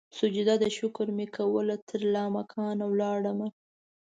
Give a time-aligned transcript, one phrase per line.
[0.17, 3.47] سجده د شکر مې کول ترلا مکان ولاړمه